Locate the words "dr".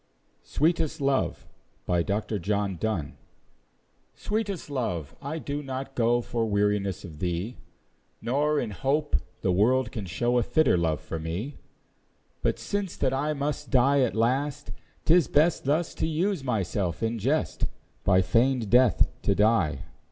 0.57-0.79